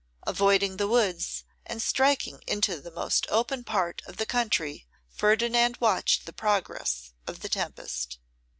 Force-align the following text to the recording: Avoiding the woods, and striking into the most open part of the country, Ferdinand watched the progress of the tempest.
Avoiding 0.25 0.77
the 0.77 0.87
woods, 0.87 1.43
and 1.63 1.79
striking 1.79 2.41
into 2.47 2.81
the 2.81 2.89
most 2.89 3.27
open 3.29 3.63
part 3.63 4.01
of 4.07 4.17
the 4.17 4.25
country, 4.25 4.87
Ferdinand 5.11 5.77
watched 5.79 6.25
the 6.25 6.33
progress 6.33 7.13
of 7.27 7.41
the 7.41 7.49
tempest. 7.49 8.17